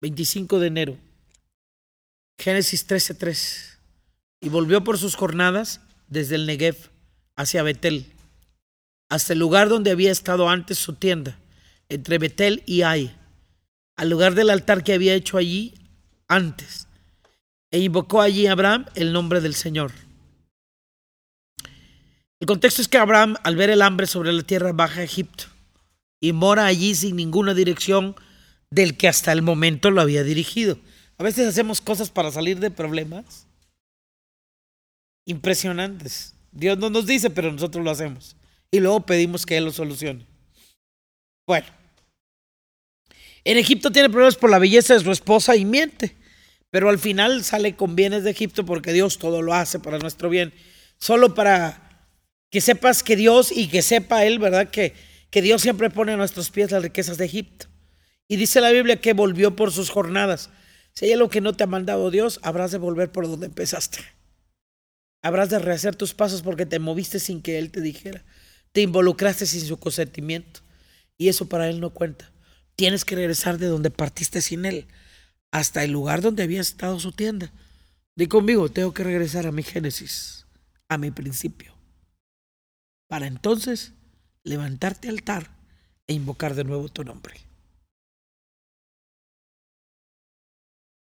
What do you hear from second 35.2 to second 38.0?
impresionantes. Dios no nos dice, pero nosotros lo